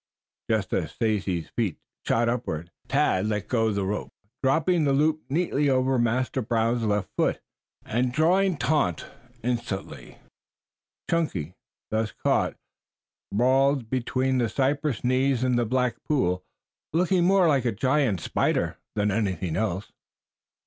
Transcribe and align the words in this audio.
Just 0.49 0.73
as 0.73 0.93
Stacy's 0.93 1.49
feet 1.49 1.77
shot 2.07 2.27
upward 2.27 2.71
Tad 2.87 3.27
let 3.27 3.47
go 3.47 3.71
the 3.71 3.85
rope, 3.85 4.09
dropping 4.41 4.83
the 4.83 4.93
loop 4.93 5.21
neatly 5.29 5.69
over 5.69 5.99
Master 5.99 6.41
Brown's 6.41 6.81
left 6.83 7.11
foot 7.15 7.39
and 7.85 8.11
drawing 8.11 8.57
taut 8.57 9.05
instantly. 9.43 10.17
Chunky, 11.07 11.53
thus 11.91 12.11
caught, 12.13 12.57
sprawled 13.31 13.91
between 13.91 14.39
the 14.39 14.49
cypress 14.49 15.03
knees 15.03 15.43
and 15.43 15.55
the 15.55 15.67
black 15.67 16.03
pool, 16.05 16.43
looking 16.93 17.23
more 17.25 17.47
like 17.47 17.65
a 17.65 17.71
giant 17.71 18.21
spider 18.21 18.77
than 18.95 19.11
anything 19.11 19.55
else. 19.55 19.91